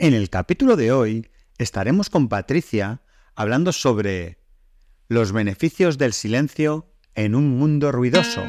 [0.00, 3.02] En el capítulo de hoy estaremos con Patricia
[3.34, 4.38] hablando sobre
[5.08, 8.42] los beneficios del silencio en un mundo ruidoso.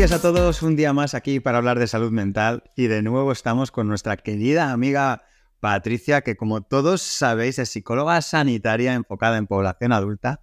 [0.00, 3.32] Días a todos, un día más aquí para hablar de salud mental y de nuevo
[3.32, 5.24] estamos con nuestra querida amiga
[5.60, 10.40] Patricia, que como todos sabéis es psicóloga sanitaria enfocada en población adulta,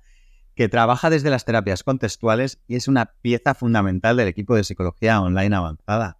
[0.54, 5.20] que trabaja desde las terapias contextuales y es una pieza fundamental del equipo de psicología
[5.20, 6.20] online avanzada.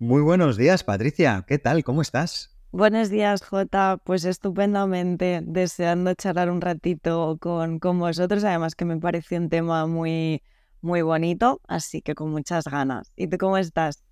[0.00, 1.84] Muy buenos días, Patricia, ¿qué tal?
[1.84, 2.58] ¿Cómo estás?
[2.72, 4.00] Buenos días, Jota.
[4.02, 8.42] Pues estupendamente, deseando charlar un ratito con, con vosotros.
[8.42, 10.42] Además que me parece un tema muy,
[10.80, 13.12] muy bonito, así que con muchas ganas.
[13.16, 14.02] ¿Y tú cómo estás?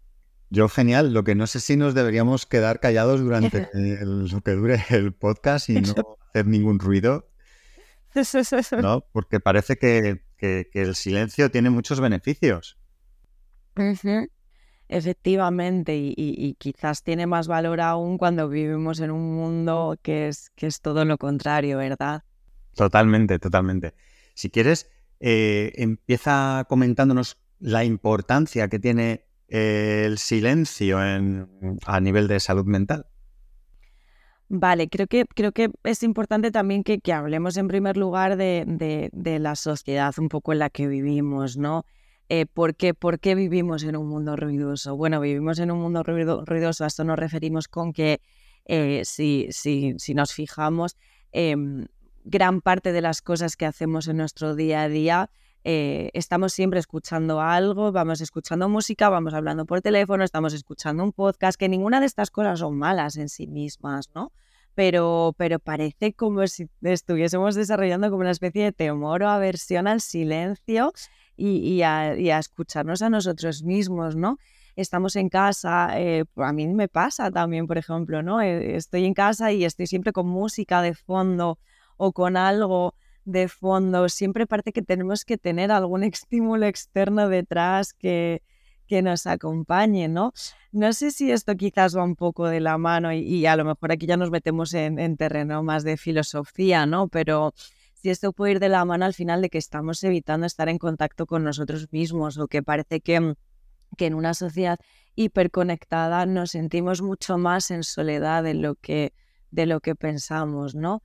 [0.51, 4.53] Yo genial, lo que no sé si nos deberíamos quedar callados durante el- lo que
[4.53, 5.95] dure el podcast y no
[6.31, 7.29] hacer ningún ruido,
[8.81, 9.05] ¿no?
[9.13, 12.79] Porque parece que, que- que el silencio tiene muchos beneficios.
[14.89, 20.29] Efectivamente, y, y- y quizás tiene más valor aún cuando vivimos en un mundo que
[20.29, 22.23] es, que es todo lo contrario, ¿verdad?
[22.75, 23.95] Totalmente, totalmente.
[24.35, 24.89] Si quieres,
[25.21, 31.49] eh, empieza comentándonos la importancia que tiene el silencio en-
[31.87, 33.07] a nivel de salud mental.
[34.49, 39.57] Vale, creo que, creo que es importante también que, hablemos en primer lugar de, la
[39.57, 41.85] sociedad un poco en la que vivimos, ¿no?
[42.29, 44.97] Eh, ¿por qué, por qué vivimos en un mundo ruidoso?
[44.97, 48.21] Bueno, vivimos en un mundo ruido- ruidoso, a esto nos referimos con que
[48.67, 50.97] eh, si, si, si nos fijamos,
[51.33, 51.87] em,
[52.27, 55.31] gran parte de las cosas que hacemos en nuestro día a día,
[55.65, 61.13] eh, estamos siempre escuchando algo, vamos escuchando música, vamos hablando por teléfono, estamos escuchando un
[61.13, 64.33] podcast, que ninguna de estas cosas son malas en sí mismas, ¿no?
[64.77, 70.03] pero, pero parece como si estuviésemos desarrollando como una especie de temor o aversión al
[70.03, 70.93] silencio
[71.35, 74.37] y, a escucharnos a nosotros mismos, ¿no?
[74.77, 78.43] Estamos en casa, eh, a mí me pasa también, por ejemplo, ¿no?
[78.43, 81.59] Eh, Estoy en casa y estoy siempre con música de fondo
[81.97, 84.09] o con algo de fondo.
[84.09, 88.43] Siempre parece que tenemos que tener algún estímulo externo detrás que,
[88.87, 90.33] que nos acompañe, ¿no?
[90.73, 93.65] No sé si esto quizás va un poco de la mano y, y a lo
[93.65, 97.09] mejor aquí ya nos metemos en, en terreno más de filosofía, ¿no?
[97.09, 97.55] Pero
[97.95, 100.79] si esto puede ir de la mano al final de que estamos evitando estar en
[100.79, 103.35] contacto con nosotros mismos o que parece que,
[103.97, 104.79] que en una sociedad
[105.17, 109.13] hiperconectada nos sentimos mucho más en soledad de lo que,
[109.51, 111.03] de lo que pensamos, ¿no?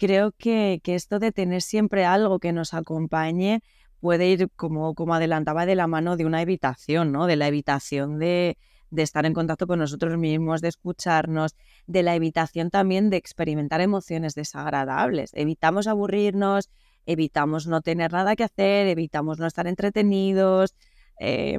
[0.00, 3.60] Creo que, que esto de tener siempre algo que nos acompañe
[4.00, 7.26] puede ir, como, como adelantaba, de la mano de una evitación, ¿no?
[7.26, 8.56] De la evitación de,
[8.90, 11.54] de estar en contacto con nosotros mismos, de escucharnos,
[11.86, 15.32] de la evitación también de experimentar emociones desagradables.
[15.34, 16.70] Evitamos aburrirnos,
[17.04, 20.74] evitamos no tener nada que hacer, evitamos no estar entretenidos.
[21.18, 21.58] eh,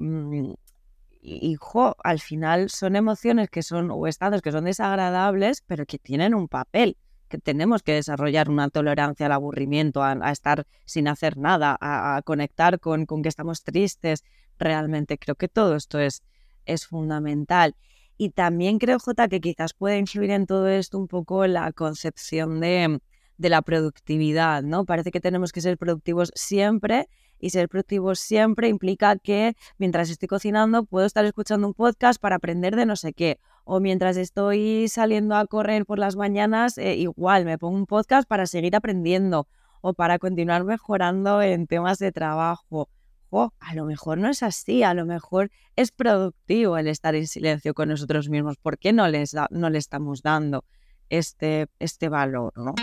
[1.22, 6.00] y, jo, al final son emociones que son, o estados que son desagradables, pero que
[6.00, 6.98] tienen un papel
[7.32, 12.80] que tenemos que desarrollar una tolerancia al aburrimiento, a, estar sin hacer nada, a, conectar
[12.80, 14.24] con, con, que estamos tristes.
[14.60, 16.22] Realmente creo que todo esto es,
[16.66, 17.76] es fundamental.
[18.18, 22.60] Y también creo, Jota, que quizás puede influir en todo esto un poco la concepción
[22.60, 23.00] de,
[23.38, 24.86] de la productividad, ¿no?
[24.86, 27.08] Parece que tenemos que ser productivos siempre
[27.40, 32.36] y ser productivos siempre implica que mientras estoy cocinando puedo estar escuchando un podcast para
[32.36, 33.40] aprender de no sé qué.
[33.64, 38.28] O mientras estoy saliendo a correr por las mañanas, eh, igual me pongo un podcast
[38.28, 39.48] para seguir aprendiendo
[39.82, 42.90] o para continuar mejorando en temas de trabajo.
[43.30, 47.28] Oh, a lo mejor no es así, a lo mejor es productivo el estar en
[47.28, 48.58] silencio con nosotros mismos.
[48.58, 50.66] ¿Por qué no, les da, no le estamos dando
[51.10, 52.52] este, este valor?
[52.58, 52.76] ¿no?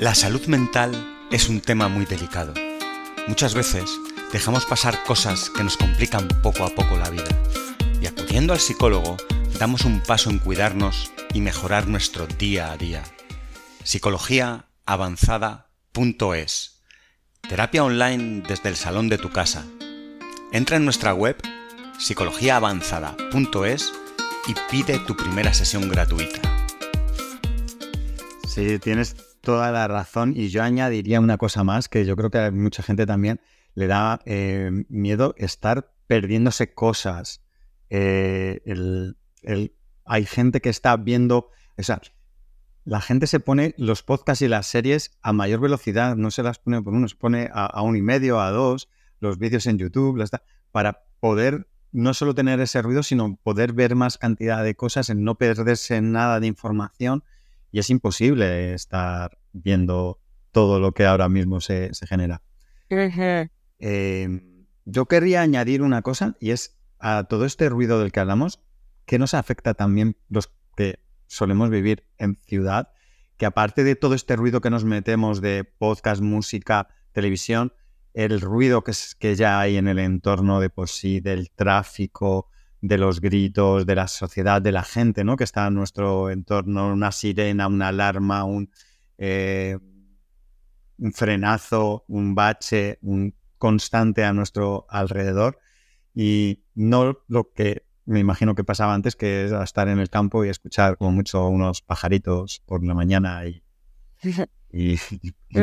[0.00, 0.92] La salud mental
[1.30, 2.52] es un tema muy delicado.
[3.28, 3.88] Muchas veces
[4.32, 7.28] dejamos pasar cosas que nos complican poco a poco la vida.
[8.04, 9.16] Y acudiendo al psicólogo,
[9.58, 13.02] damos un paso en cuidarnos y mejorar nuestro día a día.
[13.82, 16.82] Psicologiaavanzada.es
[17.48, 19.64] Terapia online desde el salón de tu casa.
[20.52, 21.38] Entra en nuestra web
[21.98, 23.92] psicologiaavanzada.es
[24.48, 26.42] y pide tu primera sesión gratuita.
[28.46, 32.36] Sí, tienes toda la razón y yo añadiría una cosa más que yo creo que
[32.36, 33.40] a mucha gente también
[33.74, 37.40] le da eh, miedo estar perdiéndose cosas.
[37.96, 39.72] Eh, el, el,
[40.04, 42.00] hay gente que está viendo, o sea,
[42.84, 46.58] la gente se pone los podcasts y las series a mayor velocidad, no se las
[46.58, 48.88] pone por uno, se pone a, a un y medio, a dos,
[49.20, 50.32] los vídeos en YouTube, las,
[50.72, 55.22] para poder no solo tener ese ruido, sino poder ver más cantidad de cosas, en
[55.22, 57.22] no perderse nada de información.
[57.70, 60.18] Y es imposible estar viendo
[60.50, 62.42] todo lo que ahora mismo se, genera.
[63.78, 68.60] Em, yo querría añadir una cosa y es a todo este ruido del que hablamos,
[69.04, 72.92] que nos afecta también los que solemos vivir en ciudad,
[73.36, 77.74] que aparte de todo este ruido que nos metemos de podcast, música, televisión,
[78.14, 82.48] el ruido que, que ya hay en el entorno de por sí, del tráfico,
[82.80, 85.36] de los gritos, de la sociedad, de la gente, ¿no?
[85.36, 88.46] Que está en nuestro entorno, una sirena, una alarma,
[89.18, 89.76] eh,
[90.96, 95.58] un frenazo, un bache, un constante a nuestro alrededor
[96.14, 100.44] y no lo que me imagino que pasaba antes, que es estar en el campo
[100.44, 103.62] y escuchar como mucho unos pajaritos por la mañana y,
[104.72, 104.96] y,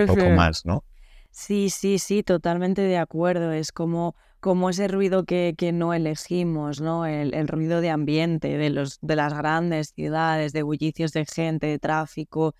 [0.07, 0.83] poco más, ¿no?
[1.29, 3.51] Sí, sí, sí, totalmente de acuerdo.
[3.51, 7.05] Es como, como ese ruido que, que no elegimos, ¿no?
[7.05, 11.67] El, el, ruido de ambiente de, los, de las grandes ciudades, de bullicios de gente,
[11.67, 12.53] de tráfico.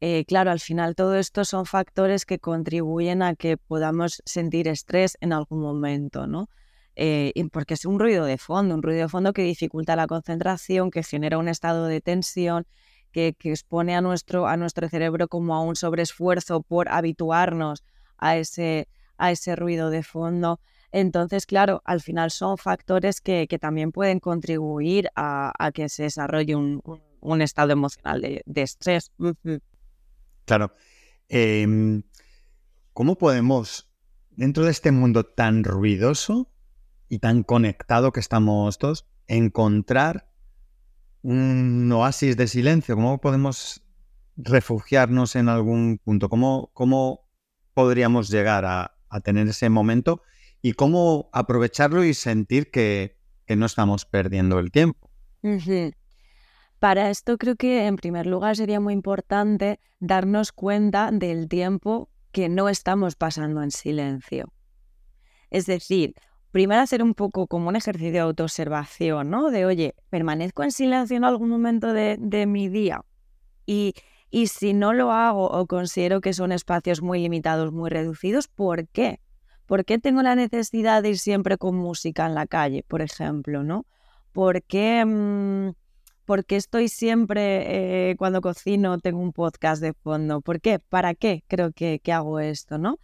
[0.00, 5.16] Eh, claro, al final todo esto son factores que contribuyen a que podamos sentir estrés
[5.20, 6.48] en algún momento, ¿no?
[6.94, 10.90] Eh, porque es un ruido de fondo, un ruido de fondo que dificulta la concentración,
[10.90, 12.66] que genera un estado de tensión,
[13.12, 17.84] que, que expone a nuestro, a nuestro cerebro como a un sobreesfuerzo por habituarnos
[18.18, 20.60] a ese, a ese ruido de fondo.
[20.92, 27.42] Entonces, claro, al final son factores que, también pueden contribuir a, que se desarrolle un,
[27.42, 29.10] estado emocional de, estrés.
[30.44, 30.74] Claro.
[31.28, 32.02] Em,
[32.92, 33.90] ¿Cómo podemos,
[34.30, 36.51] dentro de este mundo tan ruidoso
[37.12, 40.30] y tan conectado que estamos todos, encontrar
[41.20, 42.94] un oasis de silencio?
[42.94, 43.84] ¿Cómo podemos
[44.34, 46.30] refugiarnos en algún punto?
[46.30, 47.28] ¿Cómo, cómo
[47.74, 50.22] podríamos llegar a, tener ese momento
[50.62, 55.10] y cómo aprovecharlo y sentir que, no estamos perdiendo el tiempo.
[56.78, 62.48] Para esto creo que en primer lugar sería muy importante darnos cuenta del tiempo que
[62.48, 64.50] no estamos pasando en silencio.
[65.50, 66.14] Es decir,
[66.52, 69.50] primero hacer un poco como un ejercicio de autoobservación, ¿no?
[69.50, 73.00] De, oye, permanezco en silencio en algún momento de, mi día
[73.66, 73.94] y
[74.34, 78.88] y si no lo hago o considero que son espacios muy limitados, muy reducidos, ¿por
[78.88, 79.20] qué?
[79.66, 83.62] ¿Por qué tengo la necesidad de ir siempre con música en la calle, por ejemplo,
[83.62, 83.84] ¿no?
[84.32, 85.74] ¿Por qué, mm,
[86.48, 90.40] estoy siempre eh, cuando cocino tengo un podcast de fondo?
[90.40, 90.78] ¿Por qué?
[90.78, 92.98] ¿Para qué creo que, hago esto, no?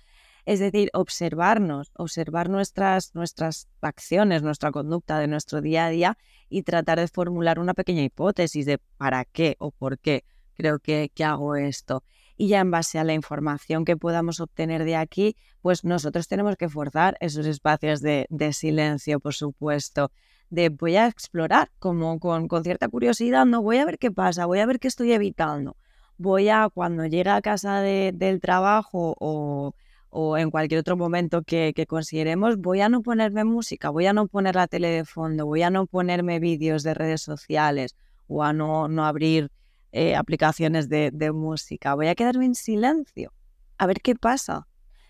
[0.48, 6.18] Es decir, observarnos, observar nuestras, nuestras acciones, nuestra conducta de nuestro día a día
[6.48, 10.24] y tratar de formular una pequeña hipótesis de para qué o por qué
[10.54, 12.02] creo que, hago esto.
[12.38, 16.56] Y ya en base a la información que podamos obtener de aquí, pues nosotros tenemos
[16.56, 20.10] que forzar esos espacios de, silencio, por supuesto,
[20.48, 24.60] de voy a explorar como con, cierta curiosidad, no voy a ver qué pasa, voy
[24.60, 25.76] a ver qué estoy evitando.
[26.16, 29.74] Voy a, cuando llegue a casa del trabajo o,
[30.12, 34.26] en cualquier otro momento que, que, consideremos, voy a no ponerme música, voy a no
[34.26, 37.94] poner la tele de fondo, voy a no ponerme vídeos de redes sociales
[38.26, 39.50] o a no, no abrir
[39.92, 41.94] eh, aplicaciones de, música.
[41.94, 43.32] Voy a quedarme en silencio,
[43.78, 44.66] a ver qué pasa.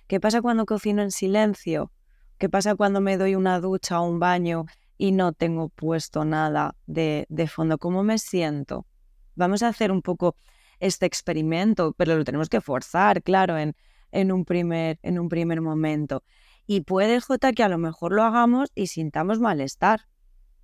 [0.07, 1.93] ¿Qué pasa cuando cocino en silencio?
[2.39, 4.67] ¿Qué pasa cuando me doy una ducha o un baño
[4.97, 7.79] y no tengo puesto nada de, fondo?
[7.79, 8.87] ¿Cómo me siento?
[9.35, 10.37] Vamos a hacer un poco
[10.81, 13.75] este experimento, pero lo tenemos que forzar, claro, en,
[14.13, 16.23] en, un, primer, en un primer momento.
[16.67, 20.07] Y puede, J, que a lo mejor lo hagamos y sintamos malestar.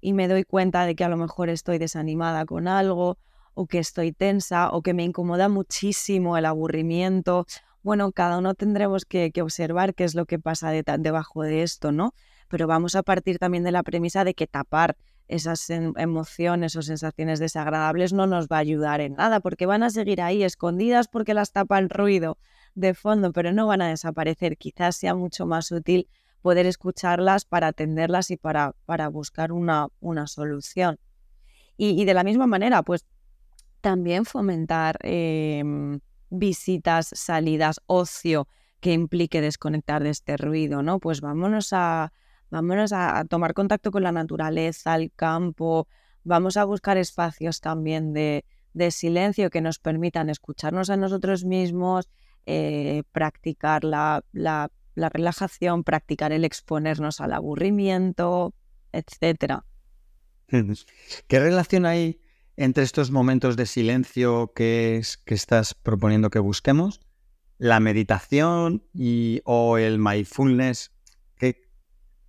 [0.01, 3.17] Y me doy cuenta de que a lo mejor estoy desanimada con algo
[3.55, 7.47] o que estoy tensa o que me incomoda muchísimo el aburrimiento.
[7.83, 12.13] Bueno, cada uno tendremos que, observar qué es lo que pasa debajo de esto, ¿no?
[12.49, 14.97] Pero vamos a partir también de la premisa de que tapar
[15.27, 19.89] esas emociones o sensaciones desagradables no nos va a ayudar en nada, porque van a
[19.89, 22.37] seguir ahí escondidas porque las tapa el ruido
[22.75, 24.57] de fondo, pero no van a desaparecer.
[24.57, 26.09] Quizás sea mucho más útil
[26.43, 30.99] poder escucharlas para atenderlas y para, para buscar una, una solución.
[31.77, 33.07] Y, y, de la misma manera, pues
[33.81, 36.01] también fomentar em,
[36.31, 38.49] visitas, salidas, ocio
[38.81, 40.99] que implique desconectar de este ruido, ¿no?
[40.99, 42.13] Pues vámonos a,
[42.51, 45.89] vámonos a, tomar contacto con la naturaleza, el campo,
[46.23, 48.45] vamos a buscar espacios también de,
[48.91, 52.09] silencio que nos permitan escucharnos a nosotros mismos,
[52.47, 58.55] eh, practicar la, la, relajación, practicar el exponernos al aburrimiento,
[58.93, 59.63] etc.
[61.27, 62.21] ¿Qué relación hay
[62.57, 67.01] entre estos momentos de silencio que, que estás proponiendo que busquemos,
[67.59, 70.93] la meditación y, o el mindfulness,
[71.37, 71.69] ¿qué,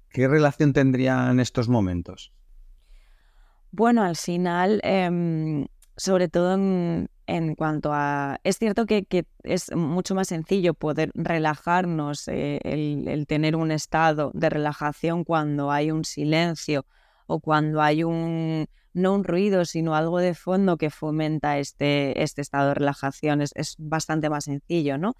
[0.09, 2.31] ¿qué relación tendrían estos momentos?
[3.71, 8.39] Bueno, al final, em, sobre todo en, cuanto a...
[8.43, 9.05] Es cierto que,
[9.43, 15.91] es mucho más sencillo poder relajarnos, eh, el, tener un estado de relajación cuando hay
[15.91, 16.85] un silencio
[17.27, 22.41] o cuando hay un, no un ruido, sino algo de fondo que fomenta este, este
[22.41, 23.41] estado de relajación.
[23.41, 25.15] Es, bastante más sencillo, ¿no?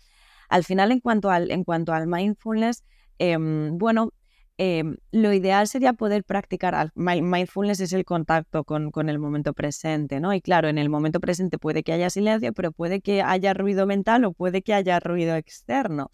[0.50, 2.84] Al final, en cuanto al, en cuanto al mindfulness,
[3.18, 4.12] em, bueno,
[4.58, 10.22] Em, lo ideal sería poder practicar, mindfulness es el contacto con, con, el momento presente,
[10.22, 10.34] ¿no?
[10.34, 13.86] Y claro, en el momento presente puede que haya silencio, pero puede que haya ruido
[13.86, 16.10] mental o puede que haya ruido externo.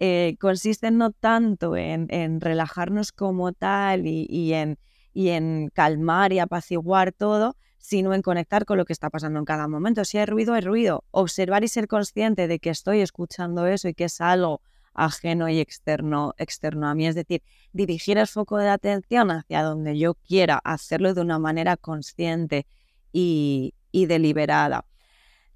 [0.00, 4.78] Eh, consiste no tanto en, en, relajarnos como tal y, y, en,
[5.14, 9.44] y en calmar y apaciguar todo, sino en conectar con lo que está pasando en
[9.44, 10.04] cada momento.
[10.04, 11.04] Si hay ruido, hay ruido.
[11.12, 14.60] Observar y ser consciente de que estoy escuchando eso y que es algo
[14.96, 17.06] ajeno y externo, externo a mí.
[17.06, 21.76] Es decir, dirigir el foco de atención hacia donde yo quiera, hacerlo de una manera
[21.76, 22.66] consciente
[23.12, 24.84] y, deliberada.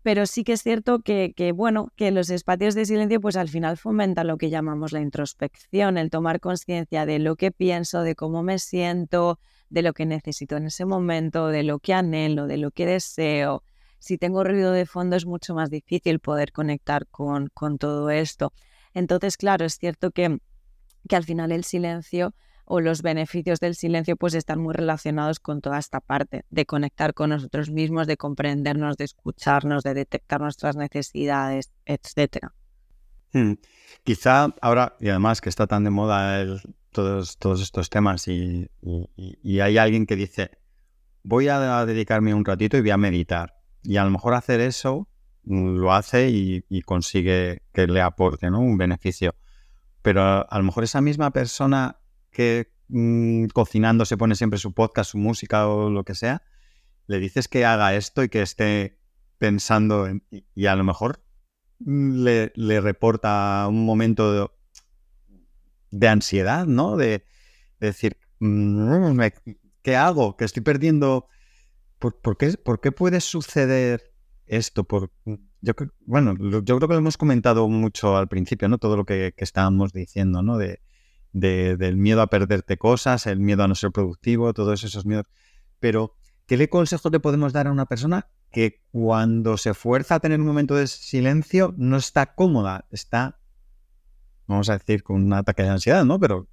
[0.03, 3.77] Pero sí que es cierto que, bueno, que los espacios de silencio, pues al final
[3.77, 8.43] fomentan lo que llamamos la introspección, el tomar conciencia de lo que pienso, de cómo
[8.43, 12.71] me siento, de lo que necesito en ese momento, de lo que anhelo, de lo
[12.71, 13.63] que deseo.
[13.99, 18.55] Si tengo ruido de fondo es mucho más difícil poder conectar con, con todo esto.
[18.95, 20.39] Entonces, claro, es cierto que,
[21.09, 25.61] que al final el silencio o los beneficios del silencio pues están muy relacionados con
[25.61, 30.77] toda esta parte de conectar con nosotros mismos, de comprendernos, de escucharnos, de detectar nuestras
[30.77, 32.55] necesidades, etcétera.
[33.33, 33.55] Hmm.
[34.05, 36.45] Quizá ahora, y además que está tan de moda
[36.93, 38.71] todos, todos estos temas y,
[39.61, 40.53] hay alguien que dice,
[41.25, 43.57] voy a dedicarme un ratito y voy a meditar.
[43.83, 45.10] Y a lo mejor hacer eso
[45.45, 49.35] lo hace y, consigue que le aporte un beneficio.
[50.03, 51.99] Pero a, lo mejor esa misma persona
[52.31, 56.43] que mm, cocinando se pone siempre su podcast, su música o lo que sea,
[57.07, 58.99] le dices que haga esto y que esté
[59.39, 60.09] pensando
[60.55, 61.23] y, a lo mejor
[61.81, 62.23] mm,
[62.55, 64.51] le, reporta un momento
[65.91, 66.97] de, ansiedad, ¿no?
[66.97, 67.25] De,
[67.81, 69.21] decir, mm,
[69.83, 70.37] ¿qué hago?
[70.37, 71.27] Que estoy perdiendo...
[71.99, 74.10] ¿Por, qué, ¿Por qué puede suceder
[74.51, 74.85] esto?
[74.85, 75.11] Por,
[75.61, 75.73] yo,
[76.07, 78.79] bueno, yo creo que lo hemos comentado mucho al principio, ¿no?
[78.79, 80.59] Todo lo que, estábamos diciendo, ¿no?
[80.59, 80.81] De,
[81.33, 85.27] del miedo a perderte cosas, el miedo a no ser productivo, todos esos miedos.
[85.79, 86.17] Pero,
[86.47, 90.41] ¿qué le consejo le podemos dar a una persona que cuando se fuerza a tener
[90.41, 93.39] un momento de silencio no está cómoda, está,
[94.49, 96.19] vamos a decir, con un ataque de ansiedad, ¿no?
[96.19, 96.49] Pero,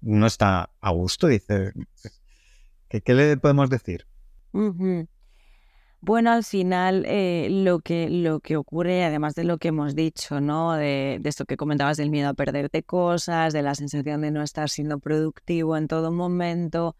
[0.00, 1.72] no está a gusto, dice.
[2.88, 4.06] ¿Qué, le podemos decir?
[6.04, 10.40] Bueno, al final eh, lo, que, lo que ocurre, además de lo que hemos dicho,
[10.40, 10.72] ¿no?
[10.72, 14.68] De, esto que comentabas del miedo a perderte cosas, de la sensación de no estar
[14.68, 16.96] siendo productivo en todo momento,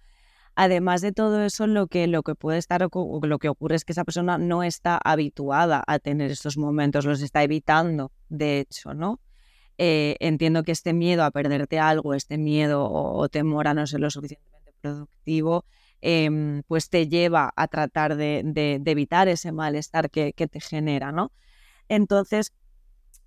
[0.54, 3.90] además de todo eso, lo que, lo que puede estar, lo que ocurre es que
[3.90, 9.18] esa persona no está habituada a tener estos momentos, los está evitando, de hecho, ¿no?
[9.78, 13.99] Eh, entiendo que este miedo a perderte algo, este miedo o temor a no ser
[13.99, 15.64] lo suficientemente productivo,
[16.04, 18.42] Em, pues te lleva a tratar de,
[18.85, 21.32] evitar ese malestar que, te genera, ¿no?
[21.88, 22.52] Entonces,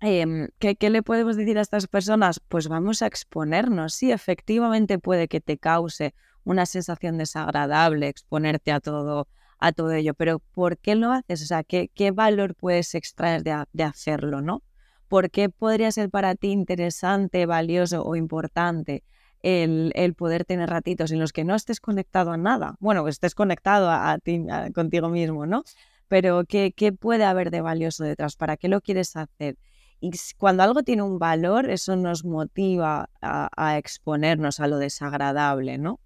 [0.00, 2.38] em, ¿qué, le podemos decir a estas personas?
[2.48, 3.94] Pues vamos a exponernos.
[3.94, 6.14] Sí, efectivamente puede que te cause
[6.44, 9.26] una sensación desagradable exponerte a todo,
[9.58, 11.42] a todo ello, pero ¿por qué lo haces?
[11.42, 14.62] O sea, ¿qué, valor puedes extraer de, de hacerlo, no?
[15.08, 19.02] ¿Por qué podría ser para ti interesante, valioso o importante
[19.46, 22.76] el, poder tener ratitos en los que no estés conectado a nada.
[22.80, 25.62] Bueno, estés conectado a, ti, contigo mismo, ¿no?
[26.08, 28.36] Pero ¿qué, puede haber de valioso detrás?
[28.36, 29.56] ¿Para qué lo quieres hacer?
[30.00, 35.78] Y cuando algo tiene un valor, eso nos motiva a, a, exponernos a lo desagradable,
[35.78, 36.00] ¿no?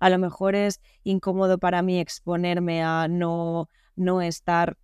[0.00, 4.76] A lo mejor es incómodo para mí exponerme a no, no estar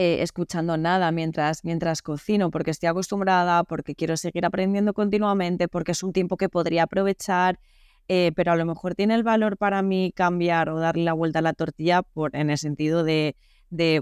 [0.00, 5.90] eh, escuchando nada mientras, mientras cocino, porque estoy acostumbrada, porque quiero seguir aprendiendo continuamente, porque
[5.90, 7.58] es un tiempo que podría aprovechar,
[8.06, 11.40] eh, pero a lo mejor tiene el valor para mí cambiar o darle la vuelta
[11.40, 13.34] a la tortilla por, en el sentido de,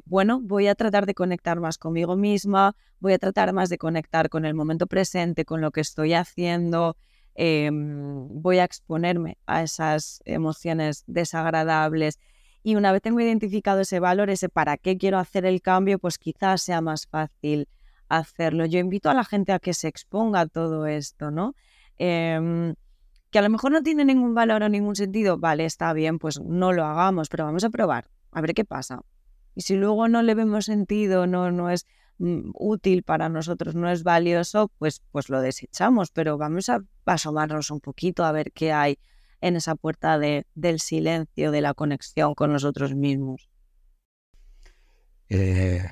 [0.05, 4.29] bueno, voy a tratar de conectar más conmigo misma, voy a tratar más de conectar
[4.29, 6.99] con el momento presente, con lo que estoy haciendo,
[7.35, 12.21] em, voy a exponerme a esas emociones desagradables
[12.67, 16.19] y una vez tengo identificado ese valor, ese para qué quiero hacer el cambio, pues
[16.19, 17.69] quizás sea más fácil
[18.09, 18.67] hacerlo.
[18.67, 21.55] Yo invito a la gente a que se exponga a todo esto, ¿no?
[21.97, 22.75] Em,
[23.31, 26.41] que a lo mejor no tiene ningún valor o ningún sentido, vale, está bien, pues
[26.41, 29.01] no lo hagamos, pero vamos a probar, a ver qué pasa.
[29.55, 31.87] Y si luego no le vemos sentido, no, no, es,
[32.19, 37.71] mm, útil para nosotros, no es valioso, pues, pues lo desechamos, pero vamos a asomarnos
[37.71, 38.99] un poquito a ver qué hay
[39.47, 43.49] en esa puerta de, del silencio, de la conexión con nosotros mismos.
[45.29, 45.83] Eh,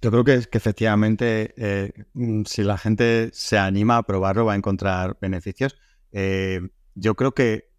[0.00, 4.56] yo creo que, efectivamente, eh, mm, si la gente se anima a probarlo, va a
[4.56, 5.76] encontrar beneficios.
[6.12, 6.60] Eh,
[6.94, 7.70] yo creo que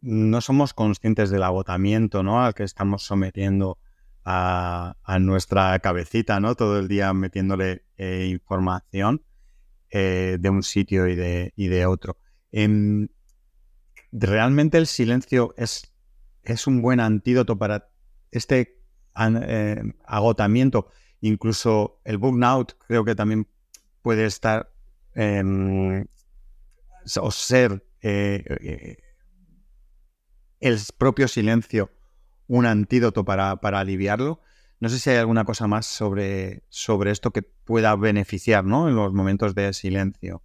[0.00, 2.44] no somos conscientes del agotamiento ¿no?
[2.44, 3.78] al que estamos sometiendo
[4.24, 6.54] a, nuestra cabecita, ¿no?
[6.54, 9.22] Todo el día metiéndole información
[9.90, 12.16] de un sitio y de, y de otro.
[14.16, 15.92] Realmente el silencio es,
[16.44, 17.88] es un buen antídoto para
[18.30, 18.80] este
[19.16, 20.86] eh, agotamiento,
[21.20, 23.48] incluso el burnout creo que también
[24.02, 24.70] puede estar
[25.14, 26.06] em,
[27.20, 28.96] o ser eh, eh,
[30.60, 31.90] el propio silencio
[32.46, 34.40] un antídoto para, para, aliviarlo.
[34.78, 38.88] No sé si hay alguna cosa más sobre, sobre esto que pueda beneficiar ¿no?
[38.88, 40.40] en los momentos de silencio.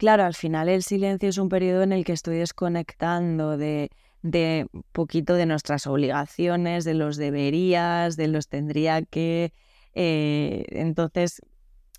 [0.00, 3.90] Claro, al final el silencio es un periodo en el que estoy desconectando de,
[4.22, 9.52] de poquito de nuestras obligaciones, de los deberías, de los tendría que.
[9.92, 11.42] Eh, entonces,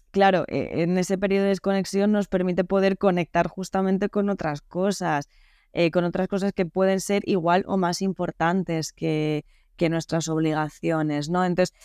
[0.10, 5.30] claro, e, en ese periodo de desconexión nos permite poder conectar justamente con otras cosas,
[5.72, 11.30] eh, con otras cosas que pueden ser igual o más importantes que, que nuestras obligaciones,
[11.30, 11.46] ¿no?
[11.46, 11.76] Entonces,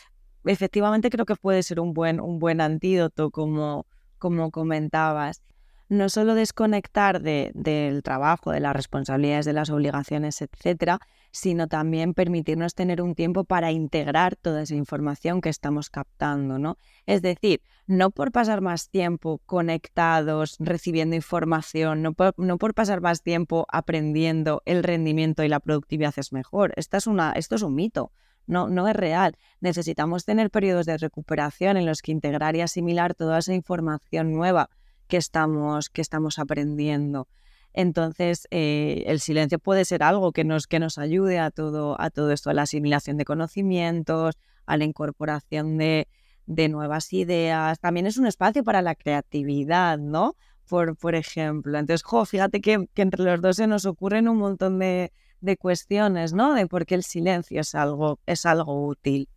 [0.46, 3.84] efectivamente creo que puede ser un buen, un buen antídoto, como,
[4.18, 5.42] como comentabas
[5.88, 10.98] no solo desconectar del trabajo, de las responsabilidades, de las obligaciones, etcétera,
[11.30, 16.78] sino también permitirnos tener un tiempo para integrar toda esa información que estamos captando, ¿no?
[17.04, 23.00] Es decir, no por pasar más tiempo conectados, recibiendo información, no por, no por pasar
[23.00, 26.72] más tiempo aprendiendo el rendimiento y la productividad es mejor.
[26.76, 28.12] Esta es una, esto es un mito.
[28.48, 29.36] No, no es real.
[29.60, 34.70] Necesitamos tener periodos de recuperación en los que integrar y asimilar toda esa información nueva
[35.08, 37.28] que estamos, que estamos aprendiendo.
[37.76, 42.08] Entonces, eh, el silencio puede ser algo que nos, que nos ayude a todo, a
[42.08, 46.08] todo esto, a la asimilación de conocimientos, a la incorporación de,
[46.46, 47.78] de nuevas ideas.
[47.78, 50.36] También es un espacio para la creatividad, ¿no?
[50.66, 51.78] Por, por ejemplo.
[51.78, 56.32] Entonces, fíjate que, que, entre los dos se nos ocurren un montón de, de, cuestiones,
[56.32, 56.54] ¿no?
[56.54, 59.28] De por qué el silencio es algo, es algo útil.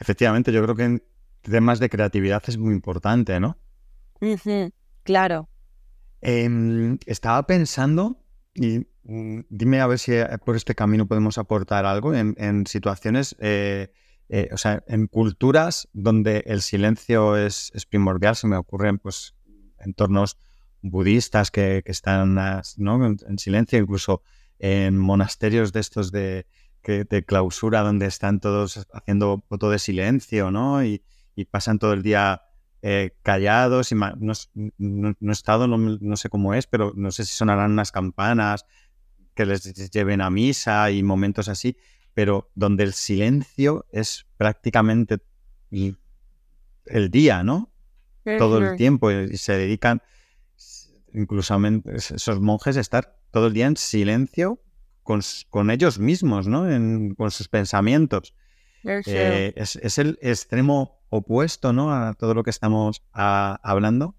[0.00, 1.02] Efectivamente, yo creo que en
[1.42, 3.56] temas de creatividad es muy importante, ¿no?
[5.02, 5.48] Claro.
[6.20, 8.18] Em, estaba pensando,
[8.54, 13.36] y mm, dime a ver si eh, por este camino podemos aportar algo, en, situaciones,
[13.38, 13.92] eh,
[14.28, 19.36] eh, o sea, en culturas donde el silencio es, primordial, se me ocurren pues
[19.78, 20.36] entornos
[20.82, 24.22] budistas que, están en, silencio, incluso
[24.58, 26.46] en monasterios de estos de,
[26.82, 30.82] de clausura donde están todos haciendo foto de silencio, ¿no?
[30.84, 31.02] y
[31.50, 32.45] pasan todo el día
[32.88, 34.32] eh, callados, y no,
[35.10, 38.64] he estado, no, sé cómo es, pero no sé si sonarán unas campanas
[39.34, 41.76] que les lleven a misa y momentos así,
[42.14, 45.18] pero donde el silencio es prácticamente
[45.72, 47.72] el día, ¿no?
[48.38, 50.00] Todo el tiempo y se dedican,
[51.12, 51.58] incluso
[51.92, 54.62] esos monjes, a estar todo el día en silencio
[55.02, 56.66] con, ellos mismos, ¿no?
[57.16, 58.32] con sus pensamientos.
[58.84, 61.92] Eh, es, el extremo opuesto ¿no?
[61.92, 64.16] a todo lo que estamos hablando.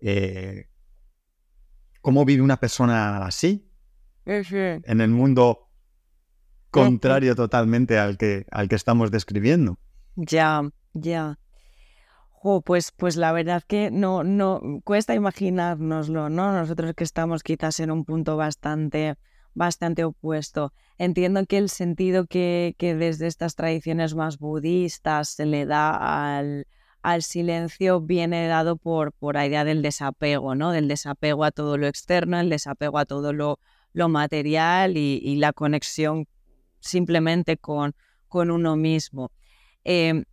[0.00, 0.68] Eh,
[2.00, 3.68] ¿Cómo vive una persona así?
[4.24, 5.68] En el mundo
[6.70, 9.78] contrario totalmente al que, al que estamos describiendo.
[10.16, 11.38] Ya, ya.
[12.64, 16.52] pues, pues la verdad que no, no cuesta imaginárnoslo, ¿no?
[16.52, 19.16] Nosotros que estamos quizás en un punto bastante
[19.56, 20.72] bastante opuesto.
[20.98, 26.66] Entiendo que el sentido que, desde estas tradiciones más budistas se le da al,
[27.02, 30.70] al silencio viene dado por, por la idea del desapego, ¿no?
[30.72, 33.58] Del desapego a todo lo externo, el desapego a todo lo,
[33.92, 36.28] lo material y, la conexión
[36.80, 37.94] simplemente con,
[38.28, 39.32] con uno mismo.
[39.84, 40.24] Em,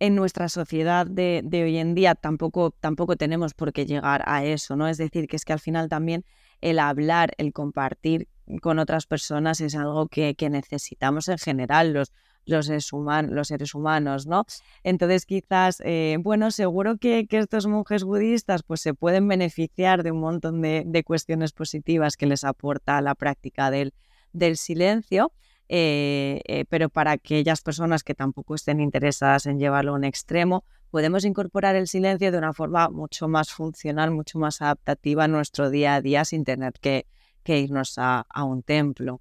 [0.00, 4.44] en nuestra sociedad de, de, hoy en día tampoco, tampoco tenemos por qué llegar a
[4.44, 4.88] eso, ¿no?
[4.88, 6.24] Es decir, que es que al final también
[6.64, 8.26] el hablar, el compartir
[8.62, 12.10] con otras personas es algo que, necesitamos en general los,
[12.46, 14.46] los, seres los seres humanos, ¿no?
[14.82, 20.20] Entonces quizás, eh, bueno, seguro que, estos monjes budistas pues se pueden beneficiar de un
[20.20, 23.92] montón de, cuestiones positivas que les aporta la práctica del,
[24.32, 25.32] del silencio,
[25.68, 30.64] eh, eh, pero para aquellas personas que tampoco estén interesadas en llevarlo a un extremo,
[30.94, 35.68] podemos incorporar el silencio de una forma mucho más funcional, mucho más adaptativa a nuestro
[35.68, 37.04] día a día sin tener que,
[37.46, 39.20] irnos a, un templo.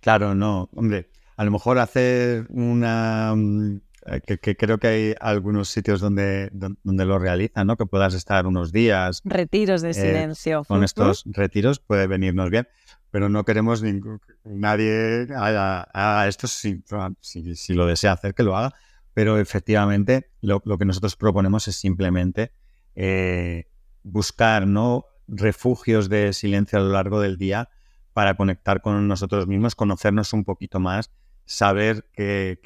[0.00, 5.68] Claro, no, hombre, a lo mejor hacer una, mm, eh, que, creo que hay algunos
[5.68, 7.76] sitios donde, donde lo realizan, ¿no?
[7.76, 9.20] Que puedas estar unos días.
[9.26, 10.64] Retiros de eh, silencio.
[10.64, 12.66] con estos retiros puede venirnos bien,
[13.10, 16.82] pero no queremos ningún, nadie haga, esto si,
[17.20, 18.74] si, lo desea hacer, que lo haga.
[19.18, 22.52] Pero efectivamente lo, que nosotros proponemos es simplemente
[22.94, 23.66] eh,
[24.04, 25.06] buscar ¿no?
[25.26, 27.68] refugios de silencio a lo largo del día
[28.12, 31.10] para conectar con nosotros mismos, conocernos un poquito más,
[31.46, 32.60] saber que,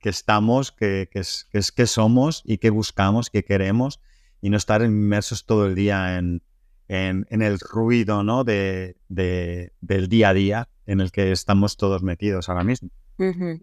[0.00, 4.00] estamos, que, es, que, somos y que buscamos, que queremos,
[4.40, 6.42] y no estar inmersos todo el día en,
[6.88, 8.42] en, el ruido ¿no?
[8.44, 12.88] de, del día a día en el que estamos todos metidos ahora mismo.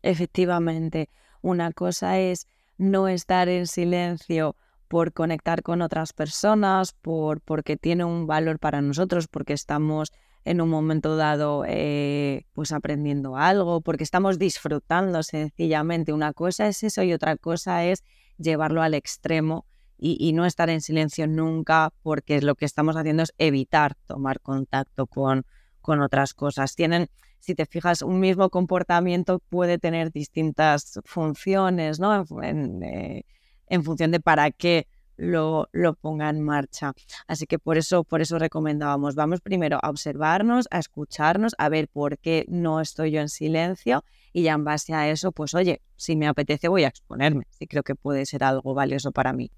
[0.03, 1.09] Efectivamente,
[1.41, 2.47] una cosa es
[2.77, 4.55] no estar en silencio
[4.87, 10.11] por conectar con otras personas, por, porque tiene un valor para nosotros, porque estamos
[10.45, 16.13] en un momento dado eh, pues aprendiendo algo, porque estamos disfrutando sencillamente.
[16.13, 18.03] Una cosa es eso y otra cosa es
[18.37, 19.65] llevarlo al extremo
[19.99, 25.07] y, no estar en silencio nunca, porque lo que estamos haciendo es evitar tomar contacto
[25.07, 25.43] con,
[25.81, 26.75] con otras cosas.
[26.75, 32.25] Tienen, si te fijas, un mismo comportamiento puede tener distintas funciones, ¿no?
[32.43, 33.25] En, eh,
[33.67, 36.93] en función de para qué lo, lo, ponga en marcha.
[37.27, 41.87] Así que por eso, por eso recomendábamos, vamos primero a observarnos, a escucharnos, a ver
[41.87, 45.81] por qué no estoy yo en silencio y ya en base a eso, pues oye,
[45.95, 49.51] si me apetece voy a exponerme, si creo que puede ser algo valioso para mí.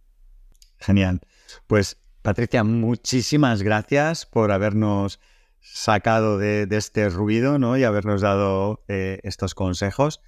[0.78, 1.20] Genial.
[1.68, 5.20] Pues Patricia, muchísimas gracias por habernos
[5.62, 7.78] sacado de, este ruido ¿no?
[7.78, 10.22] y habernos dado eh, estos consejos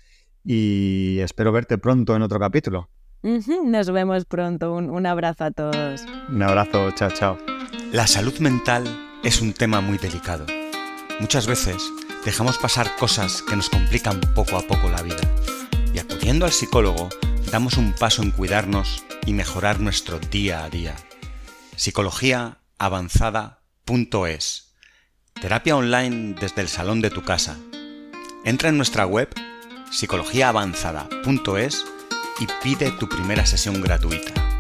[0.44, 2.90] y espero verte pronto en otro capítulo.
[3.22, 4.74] Nos vemos pronto.
[4.74, 6.06] Un, abrazo a todos.
[6.30, 6.90] Un abrazo.
[6.92, 7.38] Chao, chao.
[7.92, 8.86] La salud mental
[9.24, 10.48] es un tema muy delicado.
[11.20, 11.84] Muchas veces
[12.26, 15.22] dejamos pasar cosas que nos complican poco a poco la vida.
[15.94, 17.10] Y acudiendo al psicólogo,
[17.52, 20.96] damos un paso en cuidarnos y mejorar nuestro día a día.
[21.76, 24.71] Psicologiaavanzada.es
[25.42, 27.58] Terapia online desde el salón de tu casa.
[28.46, 29.28] Entra en nuestra web
[29.92, 31.84] psicologiaavanzada.es
[32.40, 34.51] y pide tu primera sesión gratuita.